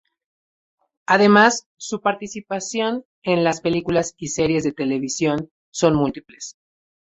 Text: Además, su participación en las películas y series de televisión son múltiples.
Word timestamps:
Además, 1.05 1.67
su 1.77 2.01
participación 2.01 3.05
en 3.21 3.43
las 3.43 3.61
películas 3.61 4.15
y 4.17 4.29
series 4.29 4.63
de 4.63 4.71
televisión 4.73 5.51
son 5.69 5.95
múltiples. 5.95 6.55